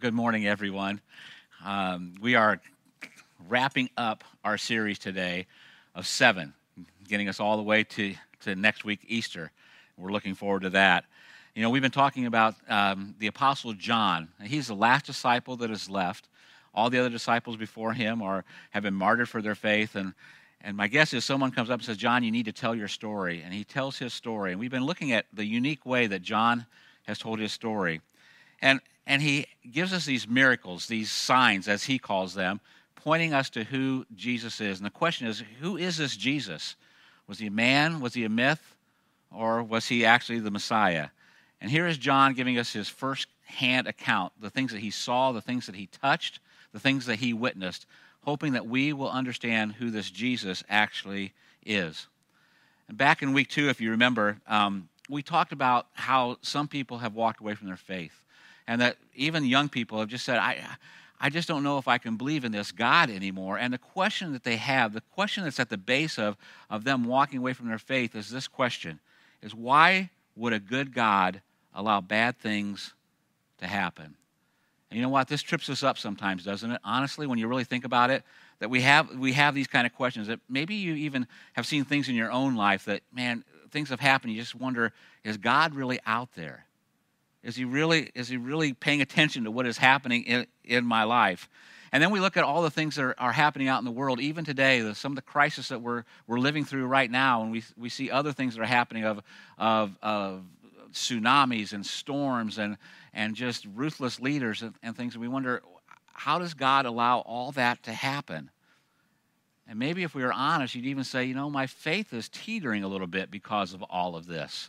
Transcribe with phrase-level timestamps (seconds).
[0.00, 0.98] good morning, everyone.
[1.62, 2.58] Um, we are
[3.50, 5.46] wrapping up our series today
[5.94, 6.54] of seven,
[7.06, 9.52] getting us all the way to, to next week, Easter.
[9.98, 11.04] We're looking forward to that.
[11.54, 14.28] You know, we've been talking about um, the Apostle John.
[14.42, 16.30] He's the last disciple that is left.
[16.74, 19.96] All the other disciples before him are, have been martyred for their faith.
[19.96, 20.14] And,
[20.62, 22.88] and my guess is someone comes up and says, John, you need to tell your
[22.88, 23.42] story.
[23.44, 24.52] And he tells his story.
[24.52, 26.64] And we've been looking at the unique way that John
[27.02, 28.00] has told his story.
[28.62, 28.80] And,
[29.10, 32.60] and he gives us these miracles, these signs, as he calls them,
[32.94, 34.78] pointing us to who Jesus is.
[34.78, 36.76] And the question is who is this Jesus?
[37.26, 37.98] Was he a man?
[37.98, 38.76] Was he a myth?
[39.34, 41.08] Or was he actually the Messiah?
[41.60, 45.32] And here is John giving us his first hand account the things that he saw,
[45.32, 46.38] the things that he touched,
[46.72, 47.86] the things that he witnessed,
[48.22, 51.32] hoping that we will understand who this Jesus actually
[51.66, 52.06] is.
[52.86, 56.98] And back in week two, if you remember, um, we talked about how some people
[56.98, 58.22] have walked away from their faith
[58.70, 60.64] and that even young people have just said, I,
[61.20, 63.58] I just don't know if I can believe in this God anymore.
[63.58, 66.36] And the question that they have, the question that's at the base of,
[66.70, 69.00] of them walking away from their faith is this question
[69.42, 71.42] is why would a good God
[71.74, 72.94] allow bad things
[73.58, 74.14] to happen?
[74.88, 75.26] And you know what?
[75.26, 76.80] This trips us up sometimes, doesn't it?
[76.84, 78.22] Honestly, when you really think about it,
[78.60, 81.84] that we have we have these kind of questions that maybe you even have seen
[81.84, 84.32] things in your own life that, man, things have happened.
[84.32, 84.92] You just wonder,
[85.24, 86.66] is God really out there?
[87.42, 91.04] Is he really, is he really paying attention to what is happening in, in my
[91.04, 91.48] life?
[91.92, 93.90] And then we look at all the things that are, are happening out in the
[93.90, 97.42] world, even today, the, some of the crisis that we're, we're living through right now,
[97.42, 99.22] and we, we see other things that are happening of,
[99.58, 100.44] of, of
[100.92, 102.76] tsunamis and storms and,
[103.12, 105.14] and just ruthless leaders and, and things.
[105.14, 105.62] And we wonder,
[106.12, 108.50] how does God allow all that to happen?
[109.66, 112.84] And maybe if we were honest, you'd even say, you know, my faith is teetering
[112.84, 114.68] a little bit because of all of this.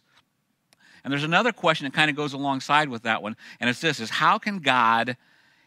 [1.03, 3.99] And there's another question that kind of goes alongside with that one, and it's this
[3.99, 5.17] is how can God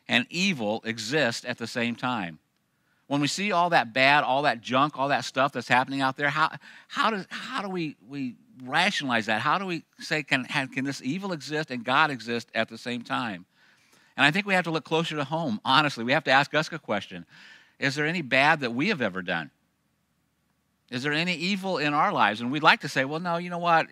[0.09, 2.39] and evil exist at the same time?
[3.07, 6.17] When we see all that bad, all that junk, all that stuff that's happening out
[6.17, 6.51] there, how,
[6.89, 9.41] how, does, how do we, we rationalize that?
[9.41, 13.03] How do we say, can, can this evil exist and God exist at the same
[13.03, 13.45] time?
[14.17, 16.05] And I think we have to look closer to home, honestly.
[16.05, 17.27] We have to ask us a question
[17.79, 19.51] Is there any bad that we have ever done?
[20.95, 22.41] Is there any evil in our lives?
[22.41, 23.89] And we'd like to say, well, no, you know what?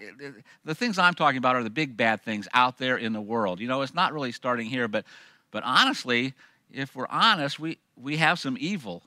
[0.65, 3.59] The things I'm talking about are the big bad things out there in the world.
[3.59, 5.05] You know, it's not really starting here, but,
[5.51, 6.33] but honestly,
[6.71, 9.03] if we're honest, we, we have some evil,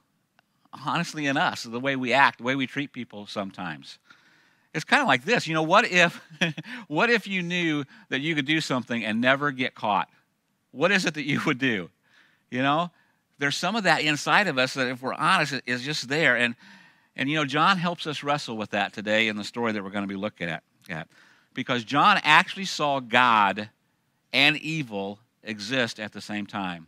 [0.86, 3.98] honestly, in us, the way we act, the way we treat people sometimes.
[4.74, 5.48] It's kind of like this.
[5.48, 6.22] You know, what if,
[6.90, 10.10] what if you knew that you could do something and never get caught?
[10.72, 11.90] What is it that you would do?
[12.52, 12.92] You know,
[13.40, 16.36] there's some of that inside of us that, if we're honest, is just there.
[16.36, 16.56] And,
[17.16, 19.90] and you know, John helps us wrestle with that today in the story that we're
[19.90, 20.64] going to be looking at.
[20.90, 21.08] at.
[21.54, 23.70] Because John actually saw God
[24.34, 26.88] and evil exist at the same time.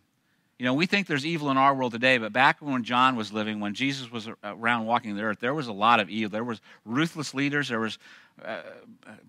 [0.59, 3.31] You know, we think there's evil in our world today, but back when John was
[3.31, 6.31] living, when Jesus was around walking the earth, there was a lot of evil.
[6.31, 7.69] There was ruthless leaders.
[7.69, 7.99] There was
[8.43, 8.61] uh,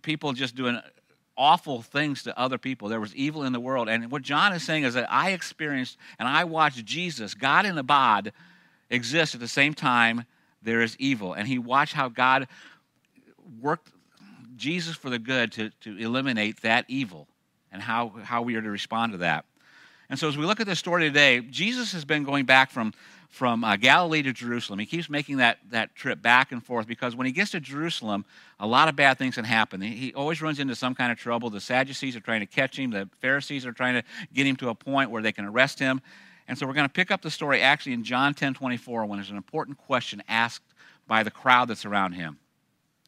[0.03, 0.81] people just doing
[1.37, 2.88] awful things to other people.
[2.88, 3.88] There was evil in the world.
[3.88, 7.76] And what John is saying is that I experienced and I watched Jesus, God in
[7.76, 8.32] the bod,
[8.91, 10.25] exist at the same time
[10.62, 11.34] there is evil.
[11.34, 12.48] And he watched how God
[13.60, 13.91] worked
[14.56, 17.28] Jesus for the good to, to eliminate that evil
[17.72, 19.44] and how, how we are to respond to that.
[20.10, 22.94] And so, as we look at this story today, Jesus has been going back from,
[23.28, 24.78] from uh, Galilee to Jerusalem.
[24.78, 28.25] He keeps making that, that trip back and forth because when he gets to Jerusalem,
[28.58, 29.82] a lot of bad things can happen.
[29.82, 31.50] He, he always runs into some kind of trouble.
[31.50, 34.02] The Sadducees are trying to catch him, the Pharisees are trying to
[34.32, 36.00] get him to a point where they can arrest him.
[36.48, 39.19] And so we're going to pick up the story actually in John 10 24 when
[39.19, 40.64] there's an important question asked
[41.06, 42.38] by the crowd that's around him.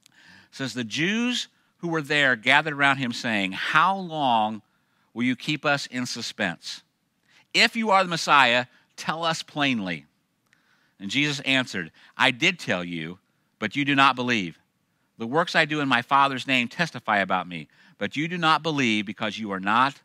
[0.07, 0.13] It
[0.53, 1.49] says, The Jews
[1.79, 4.61] who were there gathered around him, saying, How long
[5.15, 6.83] will you keep us in suspense?
[7.55, 10.05] If you are the Messiah, tell us plainly.
[11.01, 13.19] And Jesus answered, I did tell you,
[13.59, 14.59] but you do not believe.
[15.17, 17.69] The works I do in my Father's name testify about me,
[17.99, 20.01] but you do not believe because you are not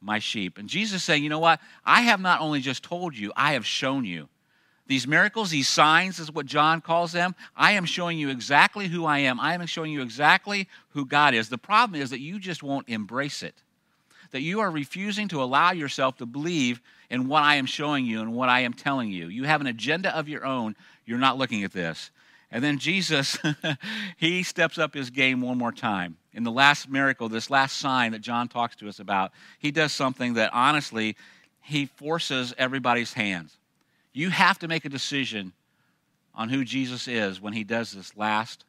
[0.00, 0.58] my sheep.
[0.58, 1.60] And Jesus saying, You know what?
[1.84, 4.28] I have not only just told you, I have shown you.
[4.86, 7.34] These miracles, these signs, is what John calls them.
[7.54, 9.38] I am showing you exactly who I am.
[9.38, 11.50] I am showing you exactly who God is.
[11.50, 13.54] The problem is that you just won't embrace it,
[14.30, 16.80] that you are refusing to allow yourself to believe
[17.10, 19.28] in what I am showing you and what I am telling you.
[19.28, 20.74] You have an agenda of your own.
[21.04, 22.10] You're not looking at this.
[22.50, 23.38] And then Jesus,
[24.16, 26.16] he steps up his game one more time.
[26.32, 29.92] In the last miracle, this last sign that John talks to us about, he does
[29.92, 31.16] something that honestly,
[31.60, 33.56] he forces everybody's hands.
[34.12, 35.52] You have to make a decision
[36.34, 38.64] on who Jesus is when he does this last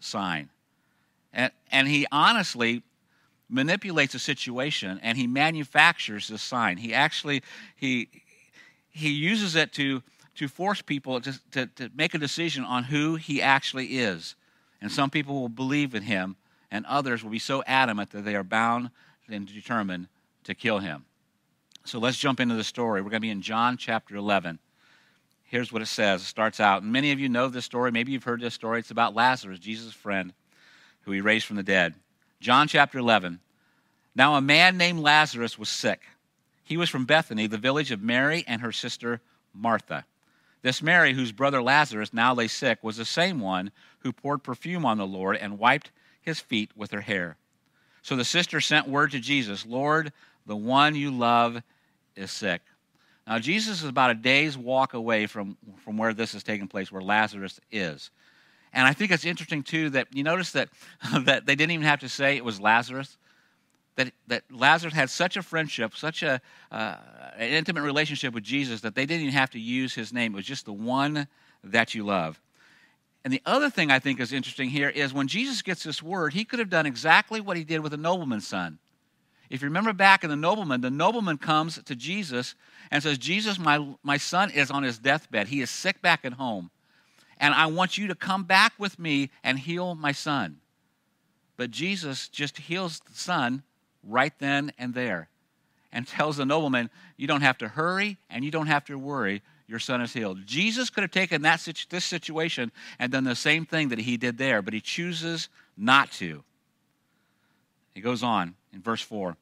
[0.00, 0.48] sign.
[1.32, 2.82] And, and he honestly
[3.48, 6.78] manipulates a situation and he manufactures this sign.
[6.78, 7.42] He actually
[7.76, 8.08] he
[8.90, 10.02] he uses it to
[10.36, 14.34] to force people to, to, to make a decision on who he actually is.
[14.80, 16.36] And some people will believe in him,
[16.70, 18.90] and others will be so adamant that they are bound
[19.28, 20.08] and determined
[20.44, 21.04] to kill him.
[21.84, 23.00] So let's jump into the story.
[23.00, 24.58] We're going to be in John chapter 11.
[25.44, 26.22] Here's what it says.
[26.22, 27.92] It starts out, and many of you know this story.
[27.92, 28.78] Maybe you've heard this story.
[28.78, 30.32] It's about Lazarus, Jesus' friend,
[31.02, 31.94] who he raised from the dead.
[32.40, 33.40] John chapter 11.
[34.14, 36.02] Now, a man named Lazarus was sick.
[36.64, 39.20] He was from Bethany, the village of Mary and her sister
[39.52, 40.04] Martha.
[40.62, 44.86] This Mary, whose brother Lazarus now lay sick, was the same one who poured perfume
[44.86, 47.36] on the Lord and wiped his feet with her hair.
[48.02, 50.12] So the sister sent word to Jesus Lord,
[50.46, 51.62] the one you love
[52.16, 52.62] is sick.
[53.26, 56.90] Now, Jesus is about a day's walk away from, from where this is taking place,
[56.90, 58.10] where Lazarus is.
[58.72, 60.70] And I think it's interesting, too, that you notice that,
[61.24, 63.16] that they didn't even have to say it was Lazarus
[63.96, 66.40] that, that Lazarus had such a friendship, such a,
[66.70, 66.96] uh,
[67.36, 70.32] an intimate relationship with Jesus that they didn't even have to use his name.
[70.32, 71.28] It was just the one
[71.64, 72.40] that you love.
[73.24, 76.32] And the other thing I think is interesting here is when Jesus gets this word,
[76.32, 78.78] he could have done exactly what he did with the nobleman's son.
[79.48, 82.54] If you remember back in the nobleman, the nobleman comes to Jesus
[82.90, 85.48] and says, Jesus, my, my son is on his deathbed.
[85.48, 86.70] He is sick back at home.
[87.38, 90.58] And I want you to come back with me and heal my son.
[91.56, 93.62] But Jesus just heals the son
[94.06, 95.28] right then and there
[95.92, 99.42] and tells the nobleman, You don't have to hurry and you don't have to worry.
[99.68, 100.44] Your son is healed.
[100.44, 104.36] Jesus could have taken that, this situation and done the same thing that he did
[104.36, 106.42] there, but he chooses not to.
[107.94, 109.36] He goes on in verse 4.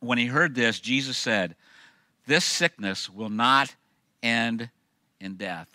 [0.00, 1.54] When he heard this, Jesus said,
[2.26, 3.74] This sickness will not
[4.22, 4.70] end
[5.20, 5.68] in death.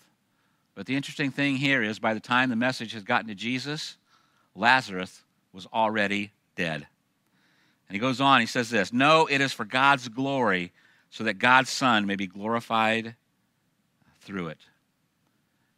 [0.74, 3.96] But the interesting thing here is by the time the message has gotten to Jesus,
[4.54, 5.22] Lazarus
[5.52, 6.86] was already dead.
[7.88, 10.72] And he goes on, he says this No, it is for God's glory,
[11.10, 13.14] so that God's Son may be glorified
[14.20, 14.58] through it.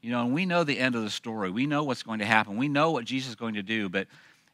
[0.00, 1.50] You know, and we know the end of the story.
[1.50, 2.56] We know what's going to happen.
[2.56, 3.88] We know what Jesus is going to do.
[3.88, 4.06] But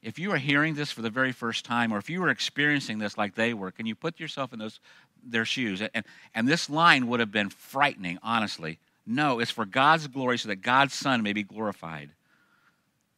[0.02, 2.98] if you are hearing this for the very first time, or if you were experiencing
[2.98, 4.80] this like they were, can you put yourself in those
[5.24, 5.82] their shoes?
[5.94, 6.04] And,
[6.34, 8.78] and this line would have been frightening, honestly.
[9.06, 12.10] No, it's for God's glory so that God's Son may be glorified.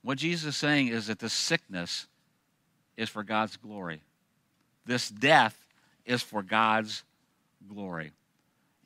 [0.02, 2.06] What Jesus is saying is that the sickness
[2.96, 4.00] is for God's glory.
[4.86, 5.56] This death
[6.04, 7.02] is for God's
[7.68, 8.12] glory.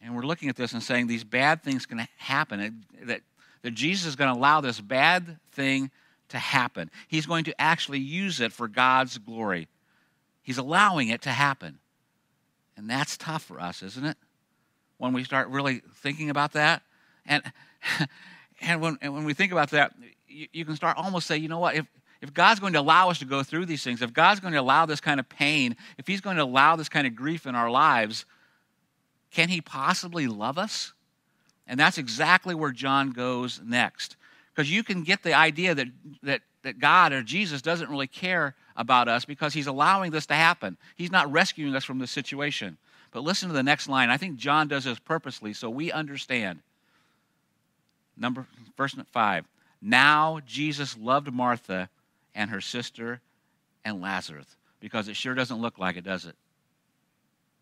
[0.00, 3.20] And we're looking at this and saying these bad things can happen, that,
[3.62, 5.90] that Jesus is going to allow this bad thing
[6.28, 6.90] to happen.
[7.08, 9.66] He's going to actually use it for God's glory.
[10.42, 11.78] He's allowing it to happen.
[12.76, 14.16] And that's tough for us, isn't it?
[14.98, 16.82] When we start really thinking about that.
[17.26, 17.42] And,
[18.60, 19.94] and, when, and when we think about that,
[20.28, 21.86] you, you can start almost say, you know what, if,
[22.20, 24.60] if God's going to allow us to go through these things, if God's going to
[24.60, 27.54] allow this kind of pain, if He's going to allow this kind of grief in
[27.54, 28.24] our lives,
[29.30, 30.92] can He possibly love us?
[31.66, 34.16] And that's exactly where John goes next.
[34.54, 35.86] Because you can get the idea that,
[36.22, 40.34] that, that God or Jesus doesn't really care about us because He's allowing this to
[40.34, 40.76] happen.
[40.96, 42.78] He's not rescuing us from this situation.
[43.12, 44.10] But listen to the next line.
[44.10, 46.60] I think John does this purposely so we understand.
[48.16, 49.44] Number verse 5.
[49.80, 51.88] Now Jesus loved Martha
[52.34, 53.20] and her sister
[53.84, 56.36] and Lazarus because it sure doesn't look like it, does it?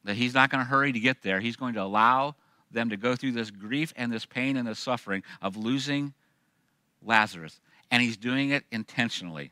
[0.04, 1.40] That he's not going to hurry to get there.
[1.40, 2.36] He's going to allow
[2.70, 6.14] them to go through this grief and this pain and this suffering of losing
[7.02, 7.60] Lazarus.
[7.90, 9.50] And he's doing it intentionally.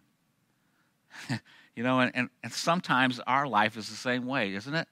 [1.75, 4.89] you know, and, and, and, sometimes our life is the same way, isn't it?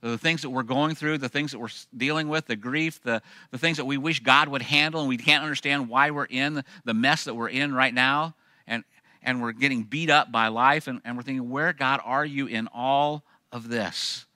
[0.00, 3.22] The things that we're going through, the things that we're dealing with, the grief, the,
[3.52, 6.64] the things that we wish God would handle, and we can't understand why we're in
[6.84, 8.34] the mess that we're in right now
[8.66, 8.84] and
[9.40, 12.68] we're getting beat up by life, and, and we're thinking, where, God, are you in
[12.72, 14.26] all of this?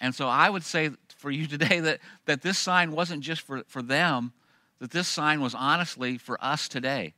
[0.00, 3.62] And so I would say for you today that, that this sign wasn't just for,
[3.68, 4.32] for them,
[4.80, 7.14] that this sign was honestly for us today.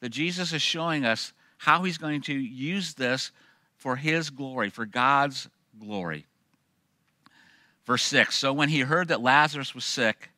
[0.00, 3.30] That Jesus is showing us how he's going to use this
[3.76, 6.26] for his glory, for God's glory.
[7.84, 10.30] Verse 6 So when he heard that Lazarus was sick,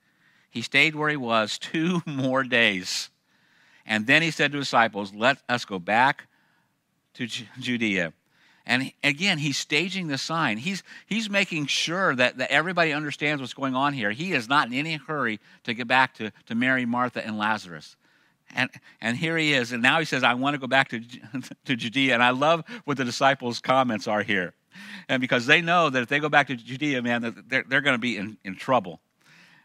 [0.50, 3.10] he stayed where he was two more days.
[3.86, 6.26] And then he said to his disciples, Let us go back
[7.14, 8.12] to Judea.
[8.66, 10.58] And again, he's staging the sign.
[10.58, 14.10] He's, he's making sure that, that everybody understands what's going on here.
[14.10, 17.94] He is not in any hurry to get back to, to Mary, Martha, and Lazarus.
[18.54, 18.68] And,
[19.00, 19.70] and here he is.
[19.70, 21.00] And now he says, I want to go back to,
[21.66, 22.14] to Judea.
[22.14, 24.52] And I love what the disciples' comments are here.
[25.08, 27.94] And because they know that if they go back to Judea, man, they're, they're going
[27.94, 29.00] to be in, in trouble.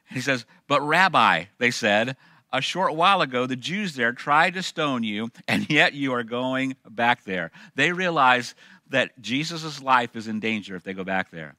[0.09, 2.17] He says, But Rabbi, they said,
[2.53, 6.23] a short while ago, the Jews there tried to stone you, and yet you are
[6.23, 7.51] going back there.
[7.75, 8.55] They realize
[8.89, 11.55] that Jesus' life is in danger if they go back there.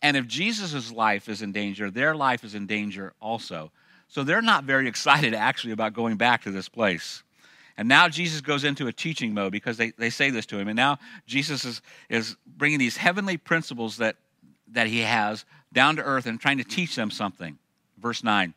[0.00, 3.72] And if Jesus' life is in danger, their life is in danger also.
[4.06, 7.24] So they're not very excited actually about going back to this place.
[7.76, 10.68] And now Jesus goes into a teaching mode because they, they say this to him.
[10.68, 14.16] And now Jesus is, is bringing these heavenly principles that,
[14.72, 17.58] that he has down to earth and trying to teach them something.
[17.98, 18.54] Verse 9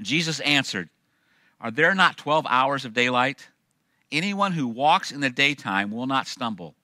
[0.00, 0.88] Jesus answered,
[1.60, 3.48] Are there not 12 hours of daylight?
[4.10, 6.74] Anyone who walks in the daytime will not stumble,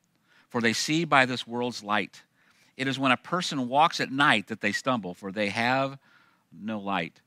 [0.48, 2.22] for they see by this world's light.
[2.76, 5.98] It is when a person walks at night that they stumble, for they have
[6.52, 7.20] no light.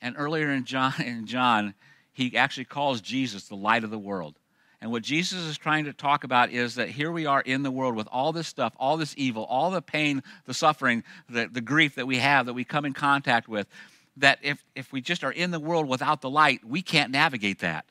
[0.00, 1.74] And earlier in John, in John,
[2.12, 4.36] he actually calls Jesus the light of the world.
[4.80, 7.70] And what Jesus is trying to talk about is that here we are in the
[7.70, 11.60] world with all this stuff, all this evil, all the pain, the suffering, the, the
[11.60, 13.68] grief that we have, that we come in contact with,
[14.16, 17.60] that if, if we just are in the world without the light, we can't navigate
[17.60, 17.86] that.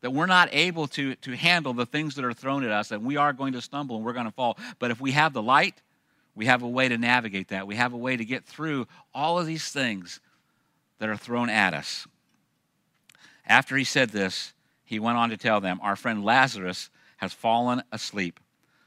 [0.00, 3.04] That we're not able to, to handle the things that are thrown at us, and
[3.04, 4.58] we are going to stumble and we're going to fall.
[4.78, 5.80] But if we have the light,
[6.34, 7.66] we have a way to navigate that.
[7.66, 10.20] We have a way to get through all of these things
[10.98, 12.06] that are thrown at us.
[13.46, 14.52] After he said this,
[14.84, 18.40] he went on to tell them, Our friend Lazarus has fallen asleep,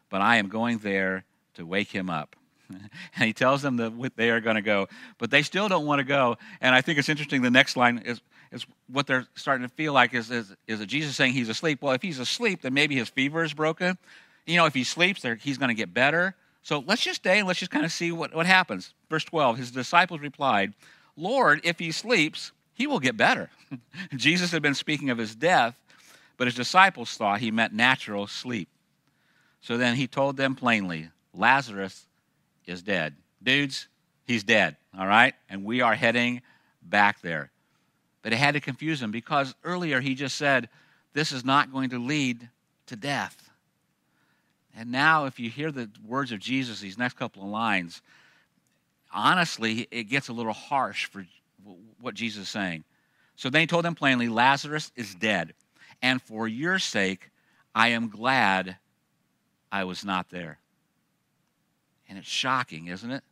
[0.09, 1.23] but I am going there
[1.55, 2.35] to wake him up.
[3.15, 5.99] and he tells them that they are going to go, but they still don't want
[5.99, 6.37] to go.
[6.61, 7.41] And I think it's interesting.
[7.41, 11.15] The next line is, is what they're starting to feel like is, is, is Jesus
[11.15, 11.81] saying he's asleep.
[11.81, 13.97] Well, if he's asleep, then maybe his fever is broken.
[14.45, 16.35] You know, if he sleeps, he's going to get better.
[16.63, 18.93] So let's just stay and let's just kind of see what, what happens.
[19.09, 20.73] Verse 12 His disciples replied,
[21.15, 23.49] Lord, if he sleeps, he will get better.
[24.15, 25.79] Jesus had been speaking of his death,
[26.37, 28.67] but his disciples thought he meant natural sleep.
[29.61, 32.05] So then he told them plainly Lazarus
[32.67, 33.15] is dead.
[33.41, 33.87] Dudes,
[34.25, 35.33] he's dead, all right?
[35.49, 36.41] And we are heading
[36.81, 37.51] back there.
[38.21, 40.69] But it had to confuse him because earlier he just said,
[41.13, 42.49] This is not going to lead
[42.87, 43.49] to death.
[44.77, 48.01] And now, if you hear the words of Jesus, these next couple of lines,
[49.13, 51.25] honestly, it gets a little harsh for
[52.01, 52.83] what Jesus is saying.
[53.35, 55.53] So then he told them plainly, Lazarus is dead.
[56.01, 57.31] And for your sake,
[57.73, 58.77] I am glad
[59.71, 60.59] I was not there.
[62.07, 63.23] And it's shocking, isn't it?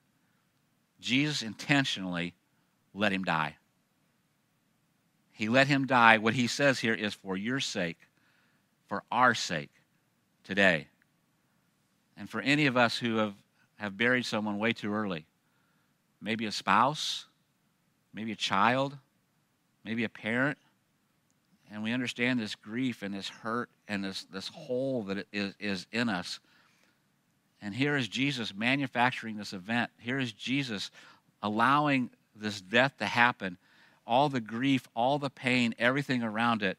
[0.99, 2.33] Jesus intentionally
[2.93, 3.57] let him die.
[5.31, 6.17] He let him die.
[6.17, 7.97] What he says here is for your sake,
[8.87, 9.71] for our sake
[10.43, 10.87] today.
[12.15, 13.33] And for any of us who have,
[13.77, 15.25] have buried someone way too early,
[16.21, 17.25] maybe a spouse,
[18.13, 18.97] maybe a child,
[19.83, 20.57] maybe a parent,
[21.71, 25.87] and we understand this grief and this hurt and this, this hole that is, is
[25.91, 26.39] in us.
[27.63, 29.89] And here is Jesus manufacturing this event.
[29.97, 30.91] Here is Jesus
[31.41, 33.57] allowing this death to happen,
[34.05, 36.77] all the grief, all the pain, everything around it,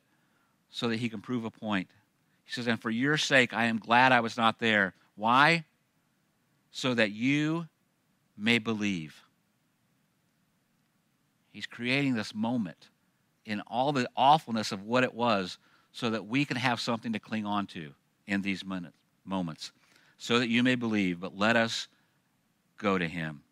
[0.69, 1.89] so that he can prove a point.
[2.45, 4.93] He says, And for your sake, I am glad I was not there.
[5.17, 5.65] Why?
[6.71, 7.67] So that you
[8.37, 9.23] may believe.
[11.51, 12.91] He's creating this moment
[13.47, 15.57] in all the awfulness of what it was
[15.93, 17.95] so that we can have something to cling on to
[18.27, 19.73] in these minutes, moments.
[20.25, 21.87] So that you may believe, but let us
[22.79, 23.43] go to him.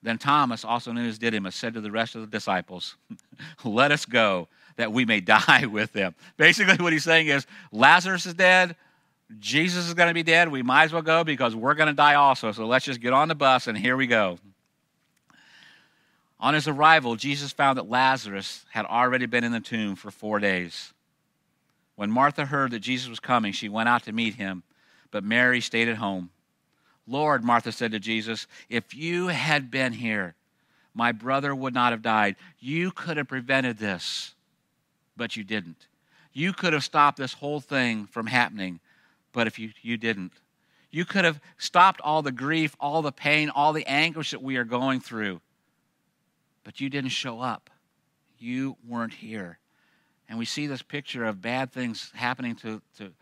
[0.00, 2.94] Then Thomas, also known as Didymus, said to the rest of the disciples,
[3.64, 4.46] Let us go
[4.76, 6.14] that we may die with them.
[6.36, 8.76] Basically, what he's saying is Lazarus is dead.
[9.40, 10.48] Jesus is going to be dead.
[10.48, 12.52] We might as well go because we're going to die also.
[12.52, 14.38] So let's just get on the bus and here we go.
[16.38, 20.38] On his arrival, Jesus found that Lazarus had already been in the tomb for four
[20.38, 20.92] days.
[21.96, 24.62] When Martha heard that Jesus was coming, she went out to meet him,
[25.12, 26.30] but Mary stayed at home.
[27.06, 30.34] Lord, Martha said to Jesus, if you had been here,
[30.94, 32.34] my brother would not have died.
[32.58, 34.34] You could have prevented this,
[35.16, 35.86] but you didn't.
[36.32, 38.80] You could have stopped this whole thing from happening,
[39.32, 40.32] but if you, you didn't.
[40.90, 44.56] You could have stopped all the grief, all the pain, all the anguish that we
[44.56, 45.40] are going through
[46.64, 47.70] but you didn't show up.
[48.38, 49.58] You weren't here.
[50.28, 53.12] And we see this picture of bad things happening to, to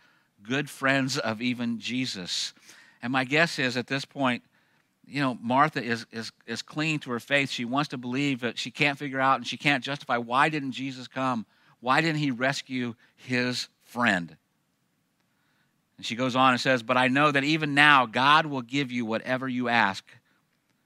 [0.43, 2.55] good friends of even Jesus.
[3.03, 4.43] And my guess is at this point,
[5.07, 7.51] you know, Martha is, is, is clinging to her faith.
[7.51, 10.73] She wants to believe, but she can't figure out and she can't justify why didn't
[10.73, 11.47] Jesus come?
[11.81, 14.37] Why didn't he rescue his friend?
[15.97, 18.93] And she goes on and says, But I know that even now God will give
[18.93, 20.05] you whatever you ask.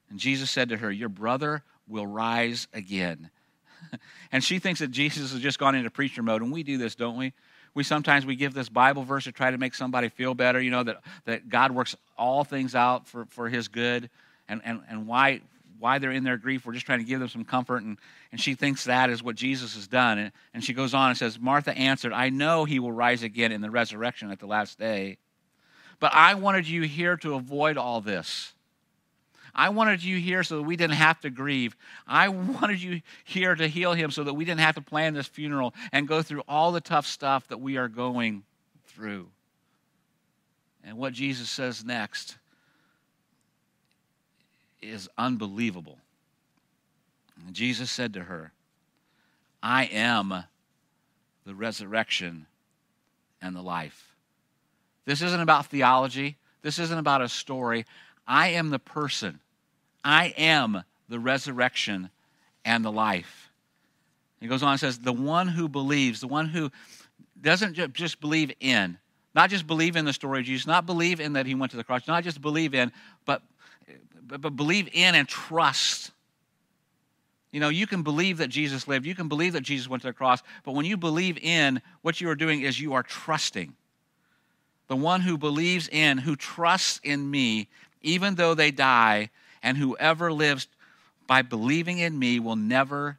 [0.09, 3.29] And Jesus said to her, Your brother will rise again.
[4.31, 6.95] and she thinks that Jesus has just gone into preacher mode, and we do this,
[6.95, 7.33] don't we?
[7.75, 10.71] We sometimes we give this Bible verse to try to make somebody feel better, you
[10.71, 14.09] know, that, that God works all things out for, for his good.
[14.47, 15.41] And, and, and why,
[15.77, 16.65] why they're in their grief.
[16.65, 17.83] We're just trying to give them some comfort.
[17.83, 17.99] And,
[18.31, 20.17] and she thinks that is what Jesus has done.
[20.17, 23.51] And, and she goes on and says, Martha answered, I know he will rise again
[23.51, 25.17] in the resurrection at the last day.
[25.99, 28.54] But I wanted you here to avoid all this.
[29.55, 31.75] I wanted you here so that we didn't have to grieve.
[32.05, 35.27] I wanted you here to heal him so that we didn't have to plan this
[35.27, 38.43] funeral and go through all the tough stuff that we are going
[38.87, 39.29] through.
[40.83, 42.37] And what Jesus says next
[44.81, 45.97] is unbelievable.
[47.51, 48.51] Jesus said to her,
[49.63, 50.43] I am
[51.45, 52.45] the resurrection
[53.41, 54.15] and the life.
[55.05, 56.37] This isn't about theology.
[56.61, 57.85] This isn't about a story.
[58.27, 59.39] I am the person
[60.05, 62.11] I am the resurrection
[62.63, 63.49] and the life.
[64.39, 66.71] He goes on and says, The one who believes, the one who
[67.41, 68.99] doesn't just believe in,
[69.33, 71.77] not just believe in the story of Jesus, not believe in that he went to
[71.77, 72.91] the cross, not just believe in,
[73.25, 73.41] but,
[74.21, 76.11] but, but believe in and trust.
[77.51, 80.09] You know, you can believe that Jesus lived, you can believe that Jesus went to
[80.09, 83.73] the cross, but when you believe in, what you are doing is you are trusting.
[84.87, 87.69] The one who believes in, who trusts in me,
[88.01, 89.31] even though they die,
[89.65, 90.67] and whoever lives
[91.25, 93.17] by believing in me will never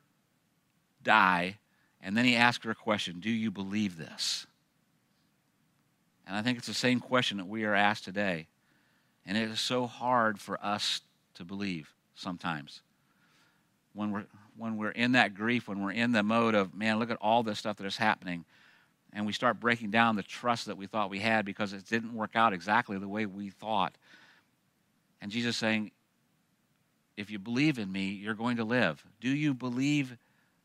[1.03, 1.59] die.
[2.01, 4.47] And then he asked her a question Do you believe this?
[6.25, 8.47] And I think it's the same question that we are asked today.
[9.27, 11.01] And it is so hard for us
[11.35, 12.81] to believe sometimes.
[13.93, 14.27] When we're,
[14.57, 17.43] when we're in that grief, when we're in the mode of, man, look at all
[17.43, 18.45] this stuff that is happening,
[19.13, 22.15] and we start breaking down the trust that we thought we had because it didn't
[22.15, 23.97] work out exactly the way we thought.
[25.21, 25.91] And Jesus saying,
[27.17, 29.05] if you believe in me, you're going to live.
[29.21, 30.17] Do you believe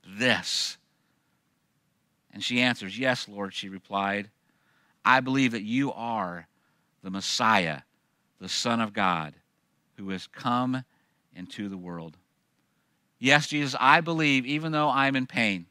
[0.05, 0.77] this?
[2.34, 4.29] And she answers, Yes, Lord, she replied.
[5.03, 6.48] I believe that you are
[7.03, 7.81] the Messiah,
[8.39, 9.34] the Son of God,
[9.98, 10.84] who has come
[11.36, 12.17] into the world.
[13.20, 15.65] Yes, Jesus, I believe, even though I'm in pain.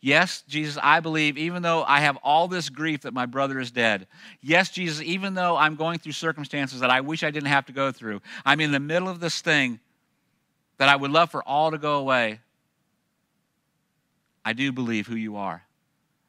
[0.00, 3.70] Yes, Jesus, I believe, even though I have all this grief that my brother is
[3.70, 4.06] dead.
[4.40, 7.72] Yes, Jesus, even though I'm going through circumstances that I wish I didn't have to
[7.72, 8.20] go through.
[8.44, 9.80] I'm in the middle of this thing
[10.78, 12.40] that I would love for all to go away.
[14.44, 15.62] I do believe who you are.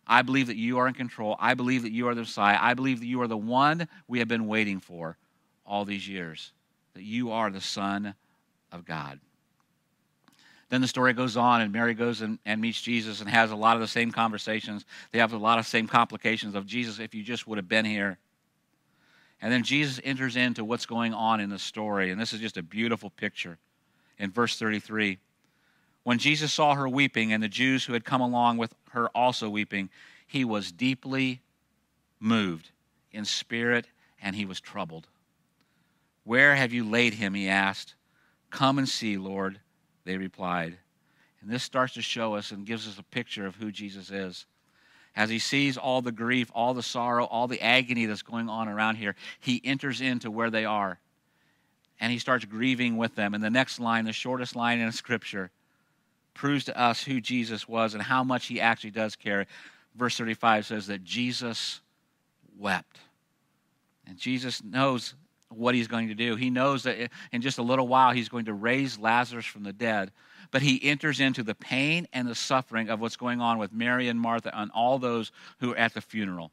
[0.07, 1.35] I believe that you are in control.
[1.37, 2.57] I believe that you are the Messiah.
[2.59, 5.17] I believe that you are the one we have been waiting for
[5.65, 6.53] all these years,
[6.93, 8.15] that you are the Son
[8.71, 9.19] of God.
[10.69, 13.55] Then the story goes on, and Mary goes and, and meets Jesus and has a
[13.55, 14.85] lot of the same conversations.
[15.11, 17.85] They have a lot of same complications of Jesus, if you just would have been
[17.85, 18.17] here.
[19.41, 22.11] And then Jesus enters into what's going on in the story.
[22.11, 23.57] And this is just a beautiful picture
[24.17, 25.19] in verse 33.
[26.03, 29.49] When Jesus saw her weeping, and the Jews who had come along with her also
[29.49, 29.89] weeping,
[30.25, 31.41] he was deeply
[32.19, 32.71] moved
[33.11, 33.87] in spirit,
[34.21, 35.07] and he was troubled.
[36.25, 37.35] Where have you laid him?
[37.35, 37.95] He asked.
[38.49, 39.59] Come and see, Lord
[40.07, 40.77] they replied.
[41.41, 44.45] And this starts to show us and gives us a picture of who Jesus is.
[45.15, 48.67] As he sees all the grief, all the sorrow, all the agony that's going on
[48.67, 50.99] around here, he enters into where they are
[51.99, 53.33] and he starts grieving with them.
[53.33, 55.49] And the next line, the shortest line in Scripture,
[56.33, 59.47] proves to us who Jesus was and how much he actually does care.
[59.95, 61.81] Verse 35 says that Jesus
[62.57, 62.99] wept.
[64.05, 65.15] And Jesus knows
[65.49, 66.35] what he's going to do.
[66.35, 69.73] He knows that in just a little while he's going to raise Lazarus from the
[69.73, 70.11] dead.
[70.51, 74.07] But he enters into the pain and the suffering of what's going on with Mary
[74.07, 76.51] and Martha and all those who are at the funeral.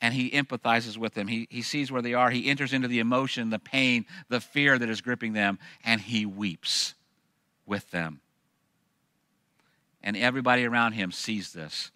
[0.00, 1.28] And he empathizes with them.
[1.28, 2.30] He, he sees where they are.
[2.30, 6.24] He enters into the emotion, the pain, the fear that is gripping them, and he
[6.24, 6.94] weeps
[7.66, 8.20] with them.
[10.02, 11.90] And everybody around him sees this.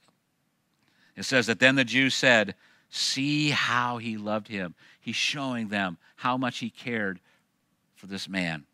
[1.17, 2.55] It says that then the Jews said,
[2.97, 4.77] See how he loved him.
[5.01, 7.19] He's showing them how much he cared
[7.97, 8.67] for this man.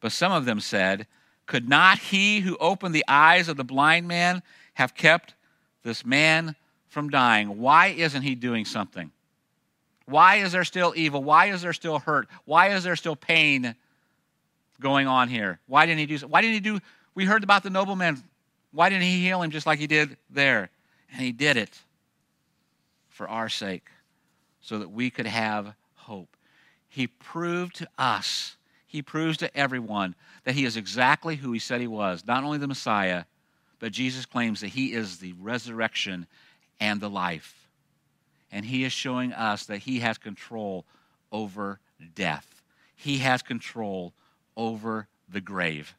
[0.00, 1.06] But some of them said,
[1.44, 5.34] Could not he who opened the eyes of the blind man have kept
[5.82, 6.56] this man
[6.88, 7.60] from dying?
[7.60, 9.10] Why isn't he doing something?
[10.06, 11.22] Why is there still evil?
[11.22, 12.28] Why is there still hurt?
[12.46, 13.74] Why is there still pain
[14.80, 15.60] going on here?
[15.66, 16.80] Why didn't he do why didn't he do
[17.14, 18.22] we heard about the nobleman.
[18.72, 20.70] Why didn't he heal him just like he did there?
[21.12, 21.82] And he did it
[23.16, 23.88] for our sake
[24.60, 26.36] so that we could have hope.
[26.88, 31.80] He proved to us, he proves to everyone that he is exactly who he said
[31.80, 33.24] he was, not only the Messiah,
[33.78, 36.26] but Jesus claims that he is the resurrection
[36.78, 37.68] and the life.
[38.52, 40.84] And he is showing us that he has control
[41.32, 41.80] over
[42.14, 42.62] death.
[42.94, 44.12] He has control
[44.56, 45.94] over the grave.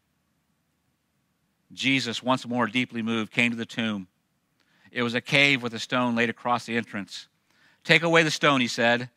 [1.73, 4.07] Jesus, once more deeply moved, came to the tomb.
[4.91, 7.27] It was a cave with a stone laid across the entrance.
[7.83, 9.09] Take away the stone, he said.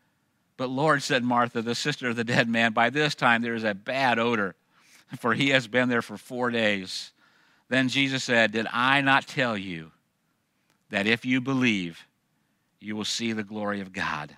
[0.57, 3.65] But Lord, said Martha, the sister of the dead man, by this time there is
[3.65, 4.55] a bad odor,
[5.19, 7.13] for he has been there for four days.
[7.69, 9.91] Then Jesus said, Did I not tell you
[10.91, 12.07] that if you believe,
[12.79, 14.37] you will see the glory of God?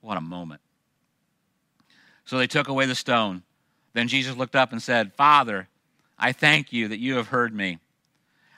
[0.00, 0.60] What a moment.
[2.24, 3.42] So they took away the stone.
[3.94, 5.68] Then Jesus looked up and said, Father,
[6.18, 7.78] I thank you that you have heard me.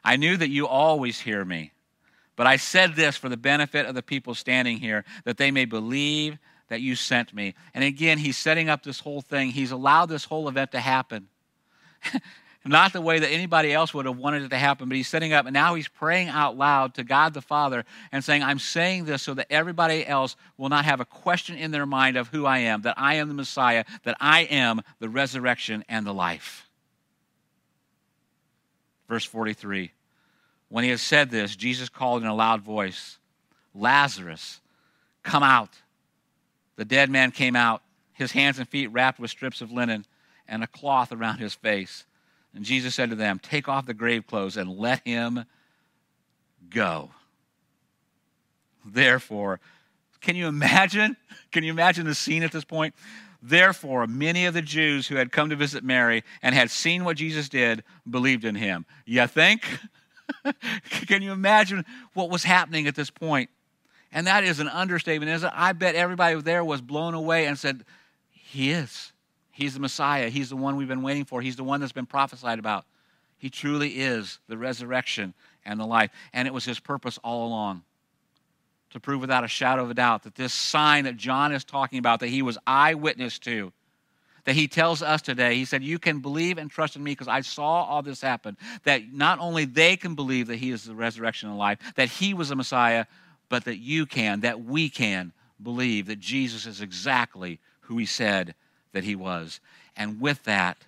[0.04, 1.72] I knew that you always hear me.
[2.36, 5.66] But I said this for the benefit of the people standing here, that they may
[5.66, 7.54] believe that you sent me.
[7.74, 9.50] And again, he's setting up this whole thing.
[9.50, 11.28] He's allowed this whole event to happen.
[12.64, 15.32] Not the way that anybody else would have wanted it to happen, but he's setting
[15.32, 19.06] up, and now he's praying out loud to God the Father and saying, I'm saying
[19.06, 22.46] this so that everybody else will not have a question in their mind of who
[22.46, 26.69] I am, that I am the Messiah, that I am the resurrection and the life.
[29.11, 29.90] Verse 43
[30.68, 33.18] when he had said this, Jesus called in a loud voice,
[33.75, 34.61] Lazarus,
[35.25, 35.70] come out.
[36.77, 40.07] The dead man came out, his hands and feet wrapped with strips of linen
[40.46, 42.05] and a cloth around his face.
[42.55, 45.44] And Jesus said to them, Take off the grave clothes and let him
[46.68, 47.11] go.
[48.85, 49.59] Therefore,
[50.20, 51.16] can you imagine?
[51.52, 52.94] Can you imagine the scene at this point?
[53.42, 57.16] Therefore, many of the Jews who had come to visit Mary and had seen what
[57.16, 58.87] Jesus did believed in him.
[59.04, 59.66] You think?
[61.09, 63.50] Can you imagine what was happening at this point?
[64.12, 65.54] And that is an understatement, isn't it?
[65.56, 67.85] I bet everybody there was blown away and said,
[68.30, 69.12] He is.
[69.50, 70.28] He's the Messiah.
[70.28, 71.40] He's the one we've been waiting for.
[71.42, 72.85] He's the one that's been prophesied about.
[73.38, 76.11] He truly is the resurrection and the life.
[76.33, 77.83] And it was his purpose all along
[78.90, 81.98] to prove without a shadow of a doubt that this sign that John is talking
[81.98, 83.72] about, that he was eyewitness to,
[84.44, 85.55] that he tells us today.
[85.55, 88.57] He said, You can believe and trust in me because I saw all this happen.
[88.85, 92.35] That not only they can believe that he is the resurrection and life, that he
[92.35, 93.07] was the Messiah,
[93.48, 98.55] but that you can, that we can believe that Jesus is exactly who he said
[98.92, 99.61] that he was.
[99.96, 100.79] And with that,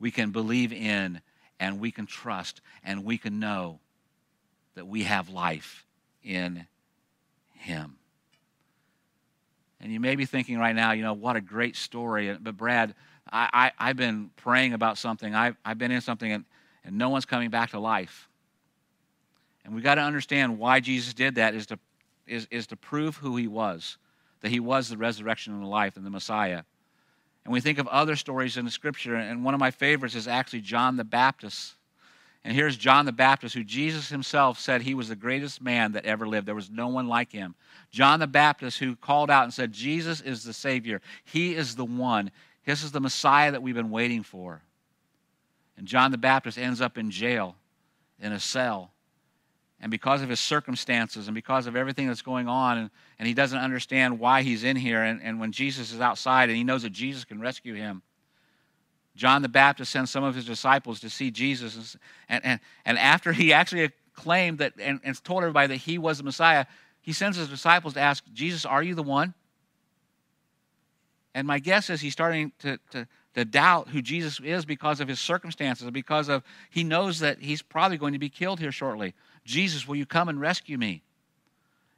[0.00, 1.20] we can believe in
[1.60, 3.78] and we can trust and we can know
[4.74, 5.86] that we have life
[6.22, 6.66] in
[7.64, 7.96] him.
[9.80, 12.34] And you may be thinking right now, you know, what a great story.
[12.40, 12.94] But Brad,
[13.30, 15.34] I, I, have been praying about something.
[15.34, 16.44] I've, I've been in something and,
[16.84, 18.28] and no one's coming back to life.
[19.64, 21.78] And we've got to understand why Jesus did that is to,
[22.26, 23.98] is, is to prove who he was,
[24.40, 26.62] that he was the resurrection and the life and the Messiah.
[27.44, 30.28] And we think of other stories in the scripture, and one of my favorites is
[30.28, 31.74] actually John the Baptist.
[32.44, 36.04] And here's John the Baptist, who Jesus himself said he was the greatest man that
[36.04, 36.46] ever lived.
[36.46, 37.54] There was no one like him.
[37.90, 41.00] John the Baptist, who called out and said, Jesus is the Savior.
[41.24, 42.30] He is the one.
[42.66, 44.60] This is the Messiah that we've been waiting for.
[45.78, 47.56] And John the Baptist ends up in jail,
[48.20, 48.90] in a cell.
[49.80, 53.34] And because of his circumstances and because of everything that's going on, and, and he
[53.34, 56.82] doesn't understand why he's in here, and, and when Jesus is outside and he knows
[56.82, 58.02] that Jesus can rescue him,
[59.16, 61.96] John the Baptist sends some of his disciples to see Jesus.
[62.28, 66.18] And, and, and after he actually claimed that and, and told everybody that he was
[66.18, 66.66] the Messiah,
[67.00, 69.34] he sends his disciples to ask, Jesus, are you the one?
[71.34, 75.08] And my guess is he's starting to, to, to doubt who Jesus is because of
[75.08, 79.14] his circumstances, because of he knows that he's probably going to be killed here shortly.
[79.44, 81.02] Jesus, will you come and rescue me?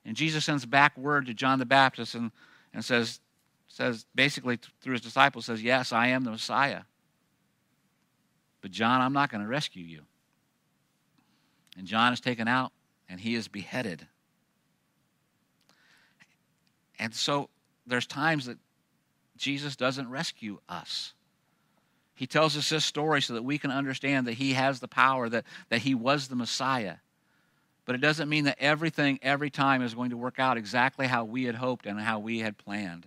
[0.04, 2.30] And Jesus sends back word to John the Baptist and,
[2.72, 3.20] and says,
[3.68, 6.82] says basically through his disciples, says, Yes, I am the Messiah.
[8.66, 10.00] But John, I'm not going to rescue you.
[11.78, 12.72] And John is taken out
[13.08, 14.04] and he is beheaded.
[16.98, 17.48] And so
[17.86, 18.58] there's times that
[19.36, 21.14] Jesus doesn't rescue us.
[22.16, 25.28] He tells us this story so that we can understand that he has the power,
[25.28, 26.96] that, that he was the Messiah.
[27.84, 31.22] But it doesn't mean that everything, every time, is going to work out exactly how
[31.22, 33.06] we had hoped and how we had planned.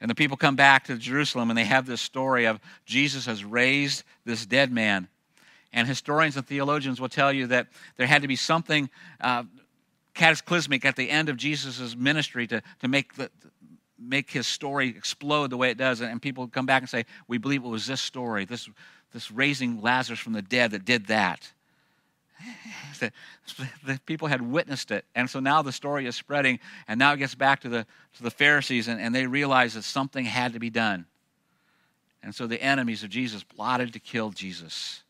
[0.00, 3.44] And the people come back to Jerusalem and they have this story of Jesus has
[3.44, 5.08] raised this dead man.
[5.72, 8.88] And historians and theologians will tell you that there had to be something
[9.20, 9.44] uh,
[10.14, 13.30] cataclysmic at the end of Jesus' ministry to, to make, the,
[13.98, 16.00] make his story explode the way it does.
[16.00, 18.68] And people come back and say, We believe it was this story, this,
[19.12, 21.52] this raising Lazarus from the dead, that did that
[23.00, 23.12] the,
[23.84, 25.04] the, people had witnessed it.
[25.14, 28.22] And so now the story is spreading, and now it gets back to the, to
[28.22, 31.06] the Pharisees, and, and they realize that something had to be done.
[32.22, 35.02] And so the enemies of Jesus plotted to kill Jesus.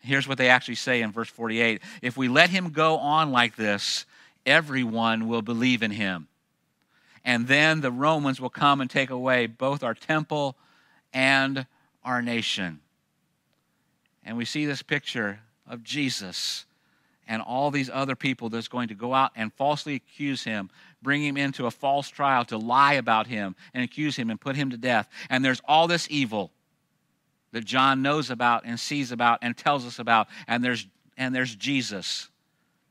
[0.00, 3.56] Here's what they actually say in verse 48 If we let him go on like
[3.56, 4.06] this,
[4.46, 6.28] everyone will believe in him.
[7.24, 10.56] And then the Romans will come and take away both our temple
[11.12, 11.66] and
[12.02, 12.80] our nation.
[14.24, 16.64] And we see this picture of Jesus
[17.30, 20.68] and all these other people that's going to go out and falsely accuse him,
[21.00, 24.56] bring him into a false trial to lie about him and accuse him and put
[24.56, 25.08] him to death.
[25.30, 26.50] And there's all this evil
[27.52, 30.26] that John knows about and sees about and tells us about.
[30.48, 32.28] And there's, and there's Jesus.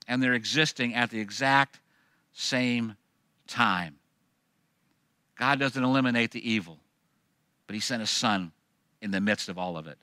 [0.07, 1.81] And they're existing at the exact
[2.31, 2.95] same
[3.45, 3.97] time.
[5.37, 6.79] God doesn't eliminate the evil,
[7.67, 8.53] but he sent his son
[9.01, 9.97] in the midst of all of it.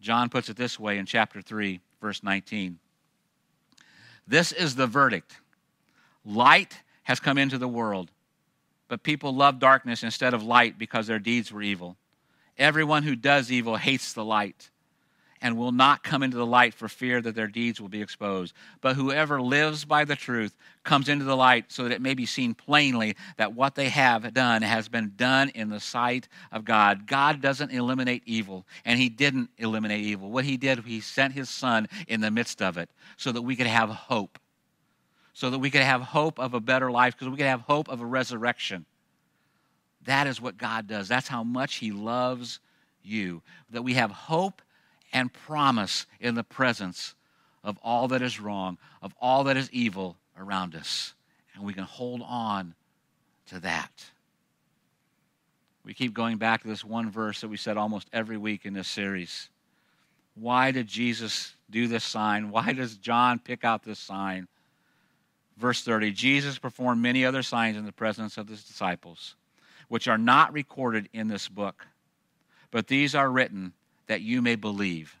[0.00, 2.80] John puts it this way in chapter 3, verse 19.
[4.26, 5.36] This is the verdict
[6.24, 8.10] light has come into the world,
[8.88, 11.96] but people love darkness instead of light because their deeds were evil.
[12.58, 14.70] Everyone who does evil hates the light
[15.46, 18.52] and will not come into the light for fear that their deeds will be exposed.
[18.80, 22.26] But whoever lives by the truth comes into the light so that it may be
[22.26, 27.06] seen plainly that what they have done has been done in the sight of God.
[27.06, 30.32] God doesn't eliminate evil, and He didn't eliminate evil.
[30.32, 33.54] What He did, He sent His Son in the midst of it so that we
[33.54, 34.40] could have hope,
[35.32, 37.88] so that we could have hope of a better life, because we could have hope
[37.88, 38.84] of a resurrection.
[40.06, 41.06] That is what God does.
[41.06, 42.58] That's how much He loves
[43.00, 44.60] you, that we have hope
[45.12, 47.14] and promise in the presence
[47.64, 51.14] of all that is wrong, of all that is evil around us.
[51.54, 52.74] And we can hold on
[53.46, 54.04] to that.
[55.84, 58.74] We keep going back to this one verse that we said almost every week in
[58.74, 59.48] this series.
[60.34, 62.50] Why did Jesus do this sign?
[62.50, 64.48] Why does John pick out this sign?
[65.56, 69.36] Verse 30 Jesus performed many other signs in the presence of his disciples,
[69.88, 71.86] which are not recorded in this book,
[72.70, 73.72] but these are written
[74.06, 75.16] that you may believe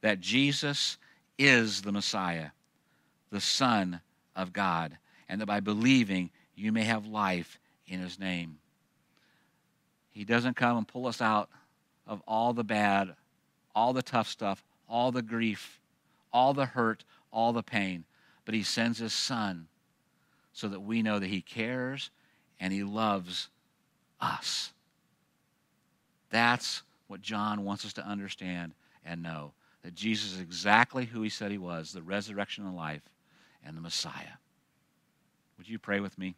[0.00, 0.98] that Jesus
[1.38, 2.50] is the Messiah,
[3.30, 4.00] the Son
[4.34, 4.96] of God,
[5.28, 8.58] and that by believing you may have life in his name.
[10.10, 11.50] He doesn't come and pull us out
[12.06, 13.14] of all the bad,
[13.74, 15.80] all the tough stuff, all the grief,
[16.32, 18.04] all the hurt, all the pain,
[18.44, 19.66] but he sends his Son
[20.52, 22.10] so that we know that he cares
[22.58, 23.48] and he loves
[24.20, 24.72] us.
[26.30, 28.72] That's what John wants us to understand
[29.04, 33.02] and know that Jesus is exactly who he said he was the resurrection and life
[33.64, 34.38] and the Messiah.
[35.58, 36.34] Would you pray with me?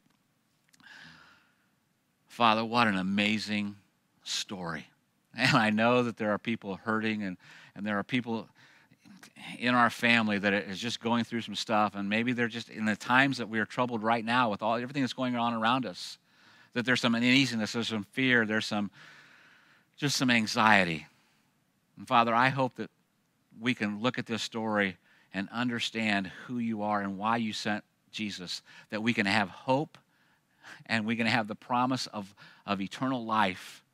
[2.28, 3.76] Father, what an amazing
[4.22, 4.86] story.
[5.36, 7.36] And I know that there are people hurting and,
[7.76, 8.48] and there are people
[9.58, 12.86] in our family that is just going through some stuff and maybe they're just in
[12.86, 15.86] the times that we are troubled right now with all everything that's going on around
[15.86, 16.18] us
[16.72, 18.90] that there's some uneasiness there's some fear there's some
[19.98, 21.06] just some anxiety.
[21.98, 22.90] And Father, I hope that
[23.60, 24.96] we can look at this story
[25.34, 29.98] and understand who you are and why you sent Jesus, that we can have hope
[30.86, 32.34] and we can have the promise of,
[32.64, 33.84] of eternal life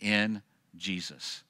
[0.00, 0.42] in
[0.76, 1.42] Jesus.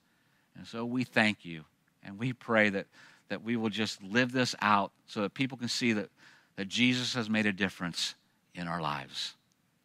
[0.57, 1.65] And so we thank you
[2.03, 2.87] and we pray that,
[3.29, 6.09] that we will just live this out so that people can see that,
[6.57, 8.15] that Jesus has made a difference
[8.55, 9.35] in our lives.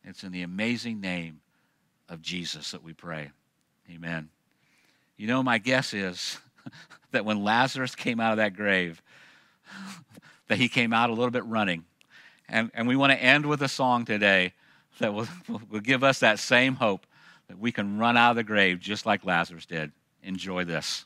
[0.03, 1.41] It's in the amazing name
[2.09, 3.31] of Jesus that we pray.
[3.89, 4.29] Amen.
[5.17, 6.37] You know, my guess is
[7.11, 9.01] that when Lazarus came out of that grave,
[10.47, 11.85] that he came out a little bit running.
[12.49, 14.53] And, and we want to end with a song today
[14.99, 15.27] that will,
[15.69, 17.05] will give us that same hope
[17.47, 19.91] that we can run out of the grave just like Lazarus did.
[20.23, 21.05] Enjoy this.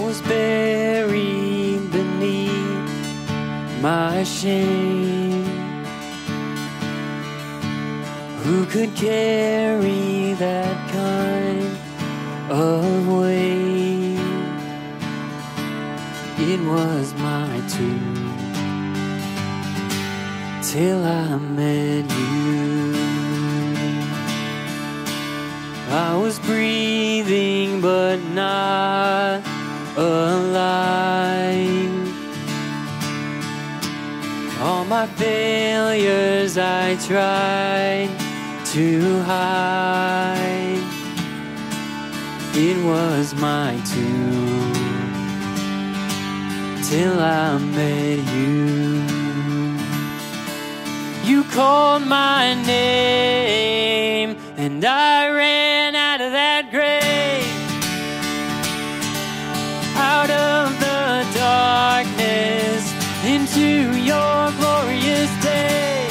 [0.00, 2.90] Was buried beneath
[3.80, 5.44] my shame.
[8.44, 11.76] Who could carry that kind
[12.50, 14.18] of weight?
[16.50, 18.38] It was my tomb
[20.62, 22.94] till I met you.
[25.90, 29.47] I was breathing, but not
[29.98, 31.88] alive.
[34.60, 38.10] All my failures I tried
[38.72, 40.82] to hide.
[42.54, 44.72] It was my tomb
[46.88, 49.02] till I met you.
[51.24, 55.87] You called my name and I ran
[62.04, 66.06] darkness into your glorious day.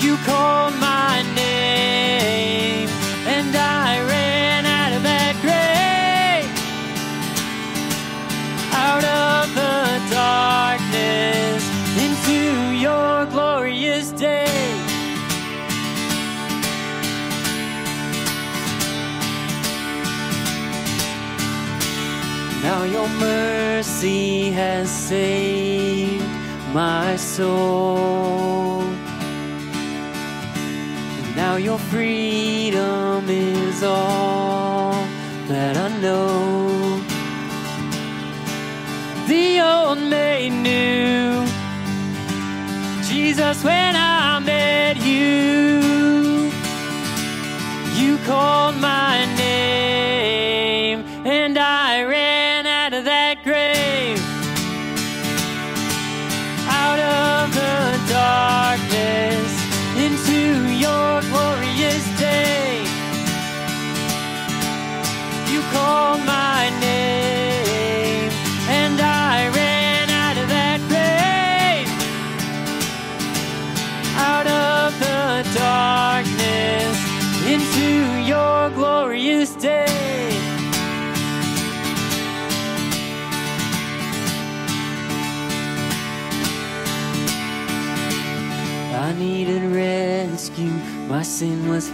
[0.00, 1.95] You call my name,
[23.18, 26.24] mercy has saved
[26.72, 28.82] my soul.
[31.18, 34.92] And now your freedom is all
[35.48, 37.00] that I know.
[39.26, 41.46] The old made new.
[43.08, 46.50] Jesus, when I met you,
[48.00, 49.15] you called my
[53.44, 53.75] grave,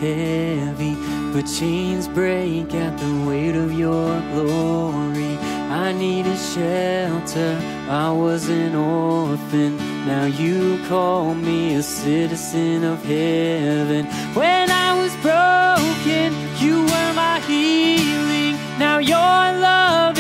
[0.03, 0.97] heavy,
[1.33, 5.37] but chains break at the weight of your glory.
[5.85, 7.53] I needed shelter,
[7.89, 9.77] I was an orphan.
[10.07, 14.07] Now you call me a citizen of heaven.
[14.35, 18.57] When I was broken, you were my healing.
[18.79, 20.19] Now your love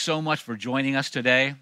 [0.00, 1.54] so much for joining us today.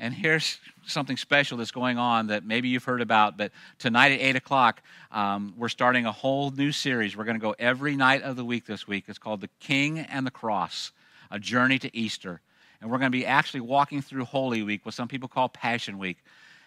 [0.00, 3.36] And here's something special that's going on that maybe you've heard about.
[3.36, 7.16] But tonight at 8 o'clock, um, we're starting a whole new series.
[7.16, 9.04] We're going to go every night of the week this week.
[9.08, 10.92] It's called The King and the Cross
[11.30, 12.40] A Journey to Easter.
[12.80, 15.98] And we're going to be actually walking through Holy Week, what some people call Passion
[15.98, 16.18] Week,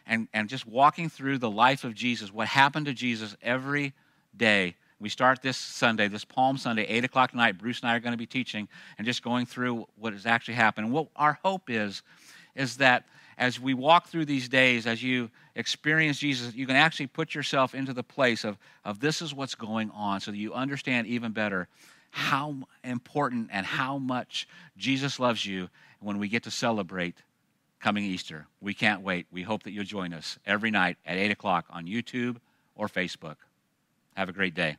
[0.06, 3.94] and, and just walking through the life of Jesus, what happened to Jesus every
[4.36, 4.76] day.
[5.02, 7.58] We start this Sunday, this Palm Sunday, 8 o'clock tonight.
[7.58, 8.68] Bruce and I are going to be teaching
[9.00, 10.86] and just going through what has actually happened.
[10.86, 12.04] And what our hope is,
[12.56, 17.08] is that as we walk through these days, as you experience Jesus, you can actually
[17.08, 20.54] put yourself into the place of, of this is what's going on so that you
[20.54, 21.68] understand even better
[22.12, 25.68] how important and how much Jesus loves you
[26.00, 27.16] when we get to celebrate
[27.80, 28.46] coming Easter.
[28.60, 29.26] We can't wait.
[29.32, 32.38] We hope that you'll join us every night at 8 o'clock on YouTube
[32.76, 33.38] or Facebook.
[34.16, 34.78] Have a great day.